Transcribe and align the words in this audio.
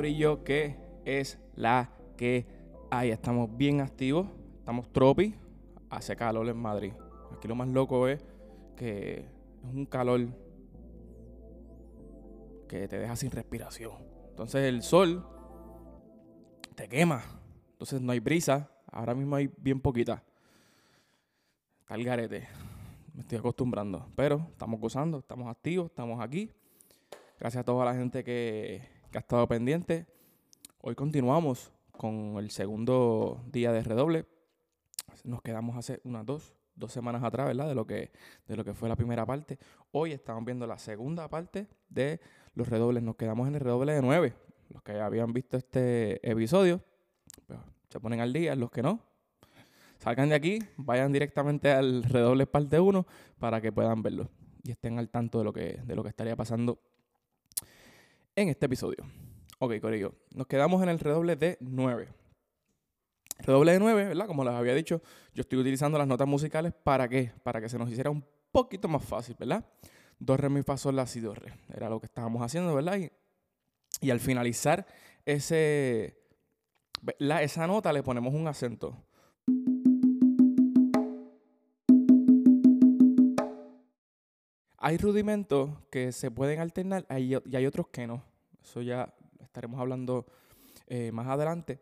Que 0.00 0.76
es 1.04 1.38
la 1.56 1.90
que 2.16 2.46
hay. 2.90 3.10
Estamos 3.10 3.54
bien 3.54 3.82
activos, 3.82 4.28
estamos 4.58 4.90
tropi, 4.90 5.34
hace 5.90 6.16
calor 6.16 6.48
en 6.48 6.56
Madrid. 6.56 6.92
Aquí 7.36 7.46
lo 7.46 7.54
más 7.54 7.68
loco 7.68 8.08
es 8.08 8.24
que 8.76 9.26
es 9.62 9.74
un 9.74 9.84
calor 9.84 10.28
que 12.66 12.88
te 12.88 12.98
deja 12.98 13.14
sin 13.14 13.30
respiración. 13.30 13.92
Entonces 14.30 14.66
el 14.66 14.82
sol 14.82 15.26
te 16.74 16.88
quema. 16.88 17.22
Entonces 17.72 18.00
no 18.00 18.12
hay 18.12 18.20
brisa. 18.20 18.70
Ahora 18.90 19.14
mismo 19.14 19.36
hay 19.36 19.50
bien 19.58 19.82
poquita. 19.82 20.24
Está 21.82 21.94
el 21.96 22.04
garete. 22.04 22.48
Me 23.12 23.20
estoy 23.20 23.36
acostumbrando. 23.36 24.06
Pero 24.16 24.46
estamos 24.50 24.80
gozando, 24.80 25.18
estamos 25.18 25.46
activos, 25.50 25.90
estamos 25.90 26.24
aquí. 26.24 26.50
Gracias 27.38 27.60
a 27.60 27.64
toda 27.64 27.84
la 27.84 27.94
gente 27.94 28.24
que, 28.24 28.99
que 29.10 29.18
ha 29.18 29.20
estado 29.20 29.46
pendiente. 29.48 30.06
Hoy 30.80 30.94
continuamos 30.94 31.72
con 31.90 32.36
el 32.38 32.50
segundo 32.50 33.42
día 33.50 33.72
de 33.72 33.82
redoble. 33.82 34.26
Nos 35.24 35.42
quedamos 35.42 35.76
hace 35.76 36.00
unas 36.04 36.24
dos, 36.24 36.54
dos 36.76 36.92
semanas 36.92 37.24
atrás, 37.24 37.48
¿verdad? 37.48 37.66
De 37.66 37.74
lo, 37.74 37.86
que, 37.86 38.12
de 38.46 38.56
lo 38.56 38.64
que 38.64 38.72
fue 38.72 38.88
la 38.88 38.94
primera 38.94 39.26
parte. 39.26 39.58
Hoy 39.90 40.12
estamos 40.12 40.44
viendo 40.44 40.66
la 40.66 40.78
segunda 40.78 41.28
parte 41.28 41.66
de 41.88 42.20
los 42.54 42.68
redobles. 42.68 43.02
Nos 43.02 43.16
quedamos 43.16 43.48
en 43.48 43.56
el 43.56 43.60
redoble 43.60 43.94
de 43.94 44.02
9. 44.02 44.32
Los 44.68 44.82
que 44.82 44.92
habían 45.00 45.32
visto 45.32 45.56
este 45.56 46.24
episodio, 46.28 46.80
pues, 47.48 47.58
se 47.88 47.98
ponen 47.98 48.20
al 48.20 48.32
día. 48.32 48.54
Los 48.54 48.70
que 48.70 48.82
no, 48.82 49.00
salgan 49.98 50.28
de 50.28 50.36
aquí, 50.36 50.60
vayan 50.76 51.12
directamente 51.12 51.72
al 51.72 52.04
redoble 52.04 52.46
parte 52.46 52.78
1 52.78 53.04
para 53.40 53.60
que 53.60 53.72
puedan 53.72 54.02
verlo 54.02 54.30
y 54.62 54.70
estén 54.70 54.98
al 54.98 55.08
tanto 55.08 55.38
de 55.38 55.44
lo 55.44 55.52
que, 55.52 55.80
de 55.84 55.96
lo 55.96 56.02
que 56.02 56.10
estaría 56.10 56.36
pasando 56.36 56.78
en 58.36 58.48
este 58.48 58.66
episodio. 58.66 59.04
Ok, 59.58 59.78
Corillo, 59.80 60.14
nos 60.34 60.46
quedamos 60.46 60.82
en 60.82 60.88
el 60.88 60.98
redoble 60.98 61.36
de 61.36 61.58
9. 61.60 62.08
Redoble 63.40 63.72
de 63.72 63.78
9, 63.78 64.04
¿verdad? 64.06 64.26
Como 64.26 64.44
les 64.44 64.52
había 64.52 64.74
dicho, 64.74 65.02
yo 65.34 65.42
estoy 65.42 65.58
utilizando 65.58 65.98
las 65.98 66.06
notas 66.06 66.26
musicales 66.26 66.72
para 66.72 67.08
qué? 67.08 67.32
Para 67.42 67.60
que 67.60 67.68
se 67.68 67.78
nos 67.78 67.90
hiciera 67.90 68.10
un 68.10 68.24
poquito 68.52 68.88
más 68.88 69.04
fácil, 69.04 69.36
¿verdad? 69.38 69.64
Do, 70.18 70.36
re, 70.36 70.48
mi, 70.48 70.62
fa, 70.62 70.76
sol, 70.76 70.96
la, 70.96 71.06
si, 71.06 71.20
do, 71.20 71.34
re. 71.34 71.52
Era 71.74 71.88
lo 71.88 72.00
que 72.00 72.06
estábamos 72.06 72.42
haciendo, 72.42 72.74
¿verdad? 72.74 72.98
Y, 74.00 74.10
al 74.10 74.20
finalizar 74.20 74.86
ese, 75.24 76.18
la, 77.18 77.42
esa 77.42 77.66
nota 77.66 77.92
le 77.92 78.02
ponemos 78.02 78.34
un 78.34 78.46
acento. 78.46 78.96
Hay 84.82 84.96
rudimentos 84.96 85.68
que 85.90 86.10
se 86.10 86.30
pueden 86.30 86.58
alternar 86.58 87.06
y 87.10 87.34
hay 87.54 87.66
otros 87.66 87.88
que 87.88 88.06
no. 88.06 88.24
Eso 88.64 88.80
ya 88.80 89.14
estaremos 89.38 89.78
hablando 89.78 90.24
eh, 90.86 91.12
más 91.12 91.26
adelante. 91.26 91.78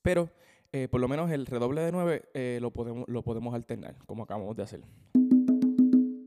Pero 0.00 0.30
eh, 0.72 0.88
por 0.88 1.02
lo 1.02 1.08
menos 1.08 1.30
el 1.30 1.44
redoble 1.44 1.82
de 1.82 1.92
9 1.92 2.30
eh, 2.32 2.58
lo, 2.62 2.70
podemos, 2.70 3.06
lo 3.08 3.22
podemos 3.22 3.54
alternar, 3.54 3.94
como 4.06 4.22
acabamos 4.22 4.56
de 4.56 4.62
hacer. 4.62 4.80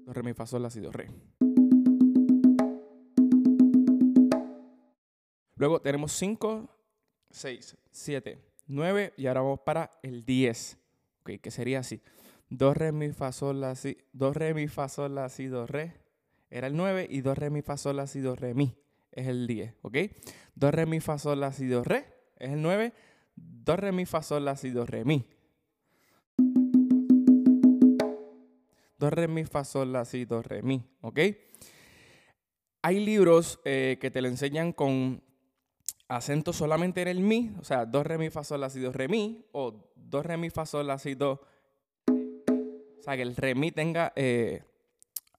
Re, 0.06 0.22
mi, 0.22 0.34
fa, 0.34 0.46
sol, 0.46 0.62
la, 0.62 0.70
si, 0.70 0.82
do, 0.82 0.92
re. 0.92 1.10
Luego 5.56 5.82
tenemos 5.82 6.12
5, 6.12 6.70
6, 7.32 7.78
7, 7.90 8.40
9 8.68 9.14
y 9.18 9.26
ahora 9.26 9.42
vamos 9.42 9.62
para 9.62 9.90
el 10.04 10.24
10, 10.26 10.78
okay, 11.22 11.40
que 11.40 11.50
sería 11.50 11.80
así. 11.80 12.00
Do, 12.52 12.74
re, 12.74 12.92
mi, 12.92 13.14
fa, 13.14 13.32
sol, 13.32 13.62
la, 13.62 13.76
si, 13.76 13.98
re, 14.14 14.68
fa, 14.68 14.90
sol, 14.90 15.16
la, 15.16 15.30
si, 15.30 15.48
do, 15.48 15.66
re. 15.66 15.96
Era 16.50 16.68
el 16.68 16.76
9 16.76 17.08
y 17.10 17.22
do, 17.22 17.34
re, 17.34 17.50
mi, 17.50 17.62
fa, 17.62 17.78
sol, 17.78 17.96
la, 17.96 18.08
si, 18.08 18.20
do, 18.20 18.36
re, 18.36 18.54
mi. 18.54 18.76
Es 19.14 19.28
el 19.28 19.48
10, 19.48 19.76
¿ok? 19.82 19.98
Do, 20.54 20.70
re, 20.70 20.86
mi, 20.86 21.00
fa, 21.00 21.18
sol, 21.18 21.40
la, 21.40 21.54
si, 21.54 21.66
do, 21.68 21.82
re. 21.82 22.06
Es 22.36 22.52
el 22.52 22.62
9. 22.62 22.92
Do, 23.36 23.78
re, 23.78 23.94
mi, 23.94 24.06
fa, 24.06 24.22
sol, 24.22 24.44
la, 24.44 24.58
si, 24.58 24.70
do, 24.72 24.86
re, 24.86 25.06
mi. 25.06 25.26
Do, 28.98 29.10
re, 29.10 29.30
mi, 29.30 29.46
fa, 29.46 29.64
sol, 29.64 29.94
la, 29.94 30.04
si, 30.04 30.26
do, 30.26 30.42
re, 30.42 30.62
mi, 30.62 30.84
¿ok? 31.00 31.20
Hay 32.82 33.00
libros 33.00 33.62
eh, 33.64 33.98
que 34.02 34.12
te 34.12 34.22
lo 34.22 34.28
enseñan 34.28 34.74
con 34.74 35.24
acento 36.10 36.52
solamente 36.52 37.02
en 37.02 37.08
el 37.08 37.22
mi, 37.22 37.56
o 37.62 37.64
sea, 37.64 37.86
do, 37.86 38.04
re, 38.04 38.18
mi, 38.18 38.30
fa, 38.30 38.44
sol, 38.44 38.60
la, 38.60 38.70
si, 38.70 38.82
do, 38.82 38.92
re, 38.92 39.08
mi, 39.08 39.48
o 39.54 39.94
do, 39.96 40.22
re, 40.22 40.36
mi, 40.36 40.50
fa, 40.50 40.66
sol, 40.66 40.86
la, 40.88 40.98
si, 40.98 41.16
do, 41.16 41.40
o 43.02 43.04
sea, 43.04 43.16
que 43.16 43.24
el 43.24 43.36
re, 43.36 43.56
mi 43.56 43.72
tenga 43.72 44.14
eh, 44.16 44.64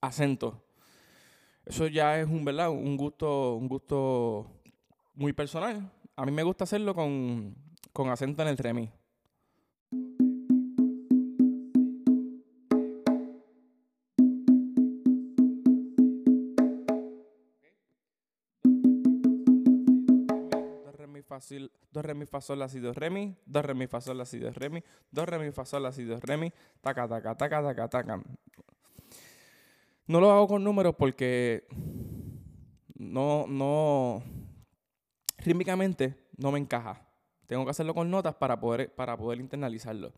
acento. 0.00 0.64
Eso 1.64 1.86
ya 1.86 2.18
es 2.18 2.26
un, 2.26 2.44
¿verdad? 2.44 2.70
Un 2.70 2.96
gusto, 2.96 3.54
un 3.54 3.68
gusto 3.68 4.50
muy 5.14 5.32
personal. 5.32 5.92
A 6.16 6.26
mí 6.26 6.32
me 6.32 6.42
gusta 6.42 6.64
hacerlo 6.64 6.92
con, 6.92 7.54
con 7.92 8.10
acento 8.10 8.42
en 8.42 8.48
el 8.48 8.58
re, 8.58 8.74
mi. 8.74 8.90
Do, 21.92 22.00
re, 22.00 22.14
mi, 22.14 22.24
fa, 22.24 22.40
la, 22.56 22.68
si, 22.68 22.80
do, 22.80 22.92
re, 22.92 23.10
mi. 23.10 23.36
Do, 23.44 23.60
re, 23.60 23.74
mi, 23.74 23.86
fa, 23.86 24.00
la, 24.14 24.24
si, 24.24 24.38
do, 24.38 24.50
re, 24.50 24.70
mi. 24.70 24.82
Do, 25.10 25.26
re, 25.26 25.38
mi, 25.38 25.52
fa, 25.52 25.78
la, 25.78 25.92
si, 25.92 26.04
do, 26.04 26.18
re. 26.18 26.52
Taca, 26.80 27.06
taca, 27.06 27.36
taca, 27.36 27.62
taca, 27.62 27.88
taca. 27.88 28.22
No 30.06 30.20
lo 30.20 30.30
hago 30.30 30.48
con 30.48 30.64
números 30.64 30.94
porque 30.96 31.66
no, 32.94 33.46
no, 33.46 34.22
rítmicamente 35.38 36.28
no 36.38 36.50
me 36.50 36.58
encaja. 36.58 37.06
Tengo 37.46 37.64
que 37.64 37.70
hacerlo 37.72 37.94
con 37.94 38.10
notas 38.10 38.34
para 38.36 38.58
poder, 38.58 38.94
para 38.94 39.16
poder 39.16 39.38
internalizarlo. 39.38 40.12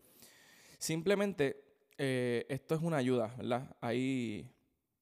Simplemente, 0.77 1.63
eh, 1.97 2.45
esto 2.49 2.75
es 2.75 2.81
una 2.81 2.97
ayuda, 2.97 3.33
¿verdad? 3.37 3.75
Hay, 3.81 4.49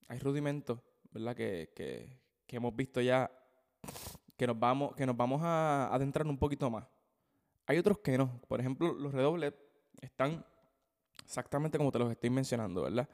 hay 0.08 0.20
rudimentos, 0.20 0.80
¿verdad? 1.12 1.36
Que, 1.36 1.72
que, 1.76 2.20
que, 2.48 2.56
hemos 2.56 2.76
visto 2.76 3.02
ya 3.02 3.30
que 4.44 4.48
nos 4.48 4.60
vamos, 4.60 4.94
que 4.94 5.06
nos 5.06 5.16
vamos 5.16 5.42
a 5.42 5.88
adentrar 5.94 6.28
un 6.28 6.38
poquito 6.38 6.70
más. 6.70 6.84
Hay 7.66 7.78
otros 7.78 8.00
que 8.00 8.18
no. 8.18 8.42
Por 8.50 8.60
ejemplo, 8.60 8.92
los 8.92 9.14
redobles 9.14 9.54
están 10.02 10.46
exactamente 11.24 11.78
como 11.78 11.94
te 11.94 12.00
los 12.00 12.12
estoy 12.12 12.30
mencionando, 12.30 12.84
¿verdad? 12.84 13.08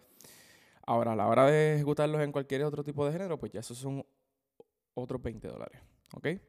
Ahora, 0.88 1.12
a 1.12 1.16
la 1.16 1.28
hora 1.28 1.46
de 1.46 1.76
ejecutarlos 1.76 2.20
en 2.22 2.32
cualquier 2.32 2.64
otro 2.64 2.84
tipo 2.84 3.06
de 3.06 3.12
género, 3.12 3.38
pues 3.38 3.52
ya 3.52 3.60
esos 3.60 3.78
son 3.78 4.04
otros 4.96 5.22
20 5.22 5.48
dólares. 5.48 5.80
¿Ok? 6.16 6.26
Vamos 6.26 6.42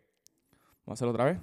a 0.86 0.92
hacerlo 0.92 1.12
otra 1.12 1.24
vez. 1.26 1.38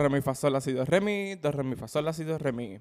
Re, 0.00 0.08
mi, 0.08 0.20
fa, 0.20 0.34
sol, 0.34 0.52
la, 0.52 0.60
si, 0.60 0.72
re, 0.72 1.00
mi. 1.00 1.34
Re, 1.34 1.62
mi, 1.62 1.74
re, 1.74 2.52
mi. 2.52 2.80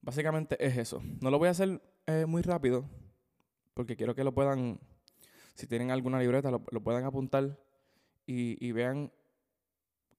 Básicamente 0.00 0.56
es 0.64 0.76
eso. 0.76 1.00
No 1.20 1.30
lo 1.30 1.38
voy 1.38 1.48
a 1.48 1.52
hacer 1.52 1.80
eh, 2.06 2.26
muy 2.26 2.42
rápido 2.42 2.84
porque 3.74 3.96
quiero 3.96 4.14
que 4.14 4.24
lo 4.24 4.34
puedan, 4.34 4.78
si 5.54 5.66
tienen 5.66 5.90
alguna 5.90 6.18
libreta, 6.18 6.50
lo, 6.50 6.60
puedan 6.60 7.04
apuntar 7.04 7.58
y, 8.26 8.62
y, 8.64 8.72
vean 8.72 9.10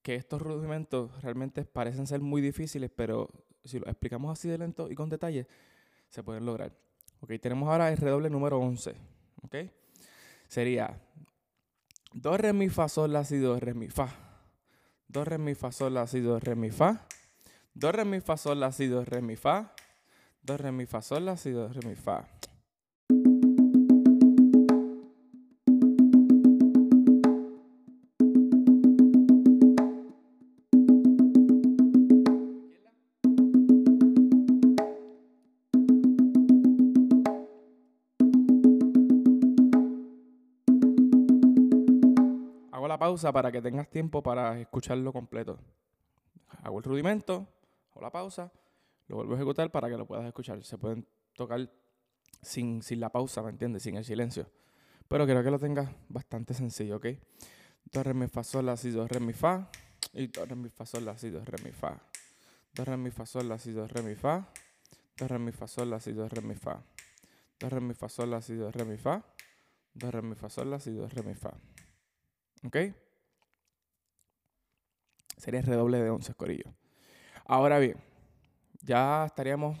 que 0.02 0.16
estos 0.16 0.42
rudimentos 0.42 1.22
realmente 1.22 1.64
parecen 1.64 2.06
ser 2.06 2.20
muy 2.20 2.42
difíciles, 2.42 2.90
pero 2.90 3.30
si 3.62 3.78
lo 3.78 3.86
explicamos 3.86 4.32
así 4.32 4.48
de 4.48 4.58
lento 4.58 4.90
y 4.90 4.94
con 4.96 5.08
detalle, 5.08 5.46
se 6.08 6.24
pueden 6.24 6.44
lograr. 6.44 6.83
Ok, 7.24 7.40
tenemos 7.40 7.70
ahora 7.70 7.90
el 7.90 7.96
redoble 7.96 8.28
número 8.28 8.58
11. 8.58 8.94
Ok, 9.44 9.54
sería 10.46 10.94
Do, 12.12 12.36
re, 12.36 12.52
mi, 12.52 12.68
fa, 12.68 12.86
sol, 12.86 13.14
la, 13.14 13.24
si, 13.24 13.38
do, 13.38 13.58
re, 13.58 13.72
mi, 13.72 13.88
fa. 13.88 14.10
Do, 15.08 15.24
re, 15.24 15.38
mi, 15.38 15.54
fa, 15.54 15.72
sol, 15.72 15.94
la, 15.94 16.06
si, 16.06 16.20
do, 16.20 16.38
re, 16.38 16.54
mi, 16.54 16.70
fa. 16.70 17.06
Do, 17.72 17.92
re, 17.92 18.04
mi, 18.04 18.20
fa, 18.20 18.36
sol, 18.36 18.60
la, 18.60 18.72
si, 18.72 18.88
do, 18.88 19.02
re, 19.06 19.22
mi, 19.22 19.36
fa. 19.36 19.72
Do, 20.42 20.58
re, 20.58 20.70
mi, 20.70 20.84
fa, 20.84 21.00
sol, 21.00 21.24
la, 21.24 21.34
si, 21.34 21.50
do, 21.50 21.66
re, 21.68 21.80
mi, 21.88 21.94
fa. 21.94 22.28
Pausa 43.04 43.30
para 43.32 43.52
que 43.52 43.60
tengas 43.60 43.90
tiempo 43.90 44.22
para 44.22 44.58
escucharlo 44.58 45.12
completo. 45.12 45.58
Hago 46.62 46.78
el 46.78 46.84
rudimento, 46.84 47.46
hago 47.90 48.00
la 48.00 48.10
pausa, 48.10 48.50
lo 49.08 49.16
vuelvo 49.16 49.34
a 49.34 49.36
ejecutar 49.36 49.70
para 49.70 49.90
que 49.90 49.98
lo 49.98 50.06
puedas 50.06 50.24
escuchar. 50.24 50.64
Se 50.64 50.78
pueden 50.78 51.06
tocar 51.34 51.70
sin, 52.40 52.82
sin 52.82 53.00
la 53.00 53.10
pausa, 53.10 53.42
¿me 53.42 53.50
entiendes? 53.50 53.82
Sin 53.82 53.96
el 53.96 54.06
silencio. 54.06 54.48
Pero 55.06 55.26
quiero 55.26 55.44
que 55.44 55.50
lo 55.50 55.58
tengas 55.58 55.90
bastante 56.08 56.54
sencillo, 56.54 56.96
¿ok? 56.96 57.08
Do, 57.92 58.02
re, 58.02 58.14
mi, 58.14 58.26
fa, 58.26 58.42
sol, 58.42 58.64
la, 58.64 58.74
si, 58.78 58.90
do, 58.90 59.06
re, 59.06 59.20
mi, 59.20 59.34
fa. 59.34 59.68
Y 60.14 60.28
do, 60.28 60.46
re, 60.46 60.56
mi, 60.56 60.70
fa, 60.70 60.86
sol, 60.86 61.04
la, 61.04 61.18
si, 61.18 61.28
do, 61.28 61.44
re, 61.44 61.62
mi, 61.62 61.72
fa. 61.72 62.00
Do, 62.72 62.84
re, 62.86 62.96
mi, 62.96 63.10
fa, 63.10 63.26
sol, 63.26 63.46
la, 63.50 63.58
si, 63.58 63.72
do, 63.72 63.86
re, 63.86 64.02
mi, 64.02 64.14
fa. 64.14 64.48
Do, 65.18 65.26
re, 65.26 65.38
mi, 65.38 65.52
fa, 65.52 65.66
sol, 65.66 65.90
la, 65.90 66.00
si, 66.00 66.14
do, 66.14 66.26
re, 66.26 66.40
mi, 66.40 66.54
fa. 66.54 66.82
Do, 67.60 67.68
re, 67.68 67.80
mi, 67.82 67.92
fa, 67.92 68.08
sol, 68.08 68.30
la, 68.30 68.40
si, 68.40 68.56
do, 68.56 68.70
re, 68.70 68.84
mi, 68.86 68.96
fa. 68.96 69.22
Do, 69.92 70.10
re, 70.10 70.22
mi, 70.22 70.34
fa, 70.34 70.48
sol, 70.48 70.70
la, 70.70 70.78
si, 70.78 70.90
do, 70.94 71.06
re, 71.06 71.22
mi, 71.22 71.34
fa. 71.34 71.52
¿Ok? 72.66 72.76
Sería 75.36 75.60
el 75.60 75.66
redoble 75.66 75.98
de 76.02 76.10
11, 76.10 76.34
corillo. 76.34 76.72
Ahora 77.44 77.78
bien, 77.78 77.96
ya 78.82 79.26
estaríamos 79.26 79.78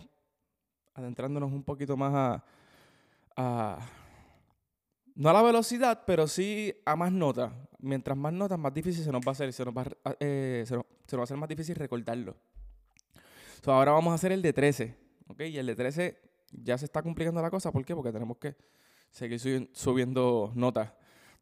adentrándonos 0.94 1.52
un 1.52 1.62
poquito 1.62 1.96
más 1.96 2.42
a, 3.36 3.78
no 5.14 5.28
a 5.30 5.32
la 5.32 5.42
velocidad, 5.42 6.02
pero 6.06 6.26
sí 6.26 6.74
a 6.84 6.96
más 6.96 7.12
notas. 7.12 7.52
Mientras 7.78 8.16
más 8.16 8.32
notas, 8.32 8.58
más 8.58 8.72
difícil 8.74 9.04
se 9.04 9.12
nos 9.12 9.20
va 9.22 9.30
a 9.30 9.32
hacer. 9.32 9.52
Se 9.52 9.64
nos 9.64 9.74
va, 9.74 9.82
a, 10.04 10.16
eh, 10.20 10.64
hacer 10.66 11.36
más 11.36 11.48
difícil 11.48 11.76
recordarlo. 11.76 12.36
So, 13.62 13.72
ahora 13.72 13.92
vamos 13.92 14.12
a 14.12 14.14
hacer 14.14 14.32
el 14.32 14.42
de 14.42 14.52
13. 14.52 14.96
¿ok? 15.28 15.40
Y 15.42 15.56
el 15.58 15.66
de 15.66 15.74
13 15.76 16.18
ya 16.52 16.76
se 16.76 16.84
está 16.84 17.02
complicando 17.02 17.40
la 17.40 17.50
cosa. 17.50 17.72
¿Por 17.72 17.84
qué? 17.84 17.94
Porque 17.94 18.12
tenemos 18.12 18.36
que 18.38 18.56
seguir 19.10 19.38
subi- 19.38 19.70
subiendo 19.72 20.52
notas. 20.54 20.92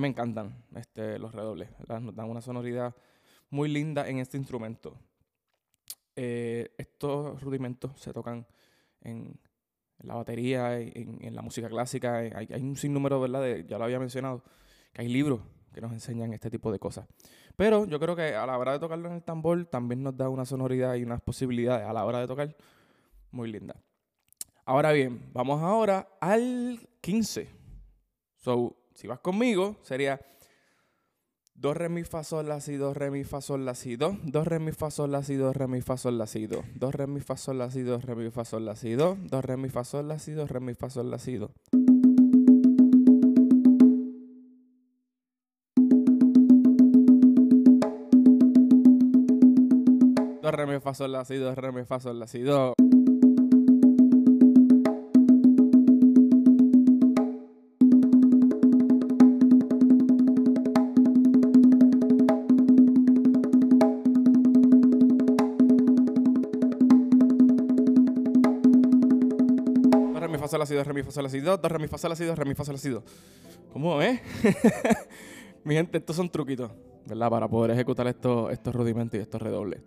mí 0.00 0.02
me 0.02 0.08
encantan 0.08 0.64
este, 0.74 1.18
los 1.18 1.32
redobles. 1.34 1.70
¿verdad? 1.78 2.00
Nos 2.00 2.14
dan 2.14 2.28
una 2.30 2.40
sonoridad 2.40 2.94
muy 3.50 3.68
linda 3.68 4.08
en 4.08 4.18
este 4.18 4.36
instrumento. 4.38 4.96
Eh, 6.16 6.74
estos 6.78 7.40
rudimentos 7.42 7.92
se 8.00 8.12
tocan 8.12 8.46
en, 9.00 9.38
la 9.98 10.14
batería, 10.14 10.78
en, 10.80 11.18
en 11.20 11.34
la 11.34 11.42
música 11.42 11.68
clásica. 11.68 12.24
en- 12.24 12.36
hay, 12.36 12.48
hay 12.52 12.62
un 12.62 12.76
sinnúmero, 12.76 13.20
¿verdad? 13.20 13.42
De, 13.42 13.64
ya 13.66 13.78
lo 13.78 13.84
había 13.84 13.98
mencionado, 13.98 14.42
que 14.92 15.02
hay 15.02 15.08
libros 15.08 15.40
que 15.72 15.80
nos 15.80 15.92
enseñan 15.92 16.32
este 16.32 16.50
tipo 16.50 16.72
de 16.72 16.78
cosas. 16.78 17.06
Pero 17.56 17.84
yo 17.86 18.00
creo 18.00 18.16
que 18.16 18.34
a 18.34 18.46
la 18.46 18.58
hora 18.58 18.72
de 18.72 18.78
tocarlo 18.80 19.08
en 19.08 19.14
el 19.16 19.22
tambor 19.22 19.64
también 19.66 20.02
nos 20.02 20.16
da 20.16 20.28
una 20.28 20.44
sonoridad 20.44 20.94
y 20.96 21.02
unas 21.04 21.20
posibilidades 21.20 21.86
a 21.86 21.92
la 21.92 22.04
hora 22.04 22.20
de 22.20 22.26
tocar 22.26 22.56
muy 23.30 23.52
linda. 23.52 23.76
Ahora 24.64 24.92
bien, 24.92 25.30
vamos 25.32 25.62
ahora 25.62 26.08
al 26.20 26.88
15. 27.00 27.48
So, 28.36 28.76
si 29.00 29.06
vas 29.06 29.20
conmigo, 29.20 29.78
sería 29.82 30.20
do, 31.54 31.72
re, 31.72 31.88
mi, 31.88 32.04
fa, 32.04 32.22
sol, 32.22 32.46
la, 32.46 32.60
si, 32.60 32.76
do, 32.76 32.92
re, 32.92 33.10
mi, 33.10 33.24
fa, 33.24 33.40
sol, 33.40 33.64
la, 33.64 33.74
si, 33.74 33.96
do. 33.96 34.16
Do, 34.24 34.44
re, 34.44 34.58
mi, 34.58 34.72
fa, 34.72 34.90
sol, 34.90 35.10
la, 35.10 35.22
si, 35.22 35.36
do, 35.36 35.52
re, 35.52 35.66
mi, 35.66 35.80
fa, 35.80 35.96
sol, 35.96 36.18
la, 36.18 36.26
si, 36.26 36.44
do. 36.44 36.62
Sol, 37.24 37.56
la, 37.56 37.64
si, 37.64 37.82
sol, 38.44 38.64
la, 38.66 38.74
si, 38.74 38.94
do. 38.96 39.16
Do, 39.24 39.40
re, 39.40 39.56
sol, 50.92 51.12
la, 51.12 51.24
do, 51.38 51.54
re, 51.54 51.72
mi, 51.72 51.84
fa, 51.84 52.00
sol, 52.00 52.18
la. 52.18 52.79
Sol, 70.66 70.76
la, 71.24 71.28
si, 71.30 71.40
do, 71.40 71.56
re, 71.58 71.78
mi, 71.78 71.86
fa, 71.88 71.98
sol, 71.98 72.10
la, 72.10 72.16
si, 72.16 72.24
do. 72.24 72.36
Do, 72.36 73.02
re. 73.02 73.02
¿Cómo, 73.72 74.02
eh? 74.02 74.20
Mi 75.64 75.74
gente, 75.74 75.98
estos 75.98 76.16
son 76.16 76.28
truquitos, 76.30 76.70
¿verdad? 77.06 77.30
Para 77.30 77.48
poder 77.48 77.70
ejecutar 77.72 78.06
estos, 78.06 78.50
estos 78.52 78.74
rudimentos 78.74 79.18
y 79.18 79.22
estos 79.22 79.40
redobles. 79.40 79.80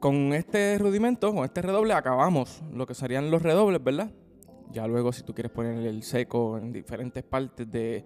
Con 0.00 0.32
este 0.34 0.76
rudimento, 0.78 1.32
con 1.34 1.44
este 1.44 1.62
redoble, 1.62 1.94
acabamos 1.94 2.62
lo 2.72 2.86
que 2.86 2.94
serían 2.94 3.30
los 3.30 3.42
redobles, 3.42 3.82
¿verdad? 3.82 4.10
Ya 4.72 4.86
luego, 4.86 5.12
si 5.12 5.22
tú 5.22 5.34
quieres 5.34 5.52
poner 5.52 5.86
el 5.86 6.02
seco 6.02 6.58
en 6.58 6.72
diferentes 6.72 7.22
partes 7.22 7.70
de, 7.70 8.04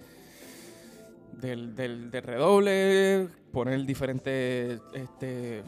del, 1.32 1.74
del- 1.74 2.10
del 2.10 2.22
redoble, 2.22 3.28
poner 3.52 3.84
diferentes 3.86 4.80
este, 4.92 5.62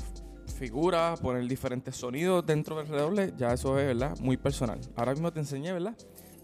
figuras, 0.60 1.18
poner 1.20 1.48
diferentes 1.48 1.96
sonidos 1.96 2.44
dentro 2.44 2.76
del 2.76 2.86
redoble, 2.86 3.32
ya 3.38 3.54
eso 3.54 3.78
es, 3.78 3.86
¿verdad? 3.86 4.18
Muy 4.20 4.36
personal. 4.36 4.78
Ahora 4.94 5.12
mismo 5.12 5.32
te 5.32 5.40
enseñé, 5.40 5.72
¿verdad? 5.72 5.96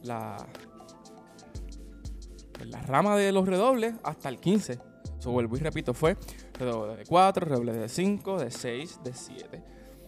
La, 0.04 0.38
la 2.64 2.80
rama 2.80 3.14
de 3.18 3.30
los 3.30 3.46
redobles 3.46 3.94
hasta 4.02 4.30
el 4.30 4.38
15. 4.38 4.78
So, 5.18 5.32
vuelvo 5.32 5.58
y 5.58 5.60
repito, 5.60 5.92
fue 5.92 6.16
redoble 6.58 6.96
de 6.96 7.04
4, 7.04 7.46
redoble 7.46 7.74
de 7.74 7.90
5, 7.90 8.38
de 8.38 8.50
6, 8.50 9.00
de 9.04 9.12
7, 9.12 9.62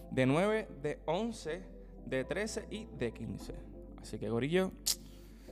de 0.09 0.25
9, 0.25 0.67
de 0.81 0.99
11, 1.05 1.61
de 2.07 2.23
13 2.23 2.65
y 2.71 2.85
de 2.97 3.11
15. 3.11 3.53
Así 4.01 4.17
que, 4.17 4.27
Gorillo, 4.27 4.71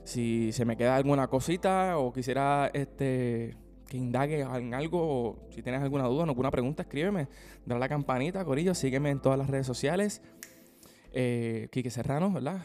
si 0.02 0.50
se 0.50 0.64
me 0.64 0.76
queda 0.76 0.96
alguna 0.96 1.28
cosita 1.28 1.96
o 1.96 2.12
quisiera 2.12 2.72
este, 2.74 3.56
que 3.88 3.96
indague 3.96 4.40
en 4.40 4.74
algo, 4.74 5.48
si 5.50 5.62
tienes 5.62 5.82
alguna 5.82 6.04
duda 6.04 6.24
o 6.24 6.28
alguna 6.28 6.50
pregunta, 6.50 6.82
escríbeme. 6.82 7.28
Dale 7.64 7.80
la 7.80 7.88
campanita, 7.88 8.42
Gorillo, 8.42 8.74
sígueme 8.74 9.10
en 9.10 9.20
todas 9.20 9.38
las 9.38 9.48
redes 9.48 9.66
sociales. 9.66 10.22
Eh, 11.12 11.68
Serrano, 11.88 12.30
¿verdad? 12.30 12.62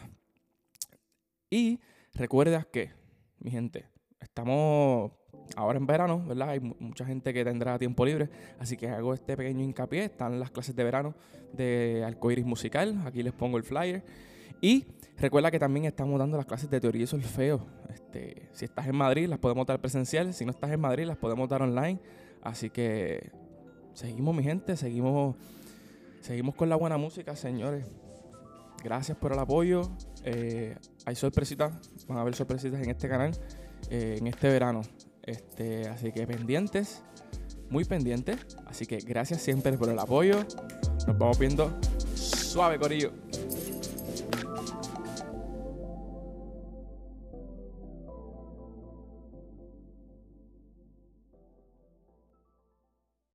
Y 1.50 1.80
recuerda 2.12 2.66
que, 2.70 2.90
mi 3.38 3.50
gente, 3.50 3.86
estamos 4.20 5.12
ahora 5.56 5.78
en 5.78 5.86
verano, 5.86 6.24
¿verdad? 6.26 6.50
Hay 6.50 6.60
mu- 6.60 6.74
mucha 6.78 7.04
gente 7.06 7.32
que 7.32 7.44
tendrá 7.44 7.78
tiempo 7.78 8.04
libre, 8.04 8.28
así 8.58 8.76
que 8.76 8.88
hago 8.88 9.14
este 9.14 9.36
pequeño 9.36 9.62
hincapié. 9.64 10.04
Están 10.04 10.38
las 10.38 10.50
clases 10.50 10.76
de 10.76 10.84
verano 10.84 11.14
de 11.52 12.02
Arcoiris 12.06 12.44
Musical, 12.44 13.02
aquí 13.06 13.22
les 13.22 13.32
pongo 13.32 13.56
el 13.56 13.64
flyer. 13.64 14.04
Y 14.60 14.86
recuerda 15.16 15.50
que 15.50 15.58
también 15.58 15.86
estamos 15.86 16.18
dando 16.18 16.36
las 16.36 16.46
clases 16.46 16.68
de 16.70 16.80
teoría 16.80 17.04
y 17.04 17.06
solfeo. 17.06 17.66
Este, 17.88 18.43
si 18.54 18.64
estás 18.64 18.86
en 18.86 18.96
Madrid, 18.96 19.28
las 19.28 19.38
podemos 19.38 19.66
dar 19.66 19.80
presencial. 19.80 20.32
Si 20.32 20.44
no 20.44 20.52
estás 20.52 20.70
en 20.70 20.80
Madrid, 20.80 21.04
las 21.04 21.16
podemos 21.16 21.48
dar 21.48 21.62
online. 21.62 22.00
Así 22.42 22.70
que 22.70 23.30
seguimos, 23.92 24.34
mi 24.34 24.42
gente, 24.42 24.76
seguimos, 24.76 25.36
seguimos 26.20 26.54
con 26.54 26.68
la 26.68 26.76
buena 26.76 26.96
música, 26.96 27.36
señores. 27.36 27.84
Gracias 28.82 29.16
por 29.18 29.32
el 29.32 29.38
apoyo. 29.38 29.82
Eh, 30.24 30.76
hay 31.04 31.16
sorpresitas, 31.16 31.72
van 32.06 32.18
a 32.18 32.20
haber 32.20 32.34
sorpresitas 32.34 32.82
en 32.82 32.90
este 32.90 33.08
canal 33.08 33.32
eh, 33.90 34.16
en 34.18 34.26
este 34.26 34.48
verano. 34.48 34.82
Este, 35.22 35.88
así 35.88 36.12
que 36.12 36.26
pendientes, 36.26 37.02
muy 37.70 37.84
pendientes. 37.84 38.38
Así 38.66 38.86
que 38.86 38.98
gracias 38.98 39.42
siempre 39.42 39.76
por 39.78 39.88
el 39.88 39.98
apoyo. 39.98 40.44
Nos 41.06 41.18
vamos 41.18 41.38
viendo 41.38 41.72
suave, 42.14 42.78
Corillo. 42.78 43.12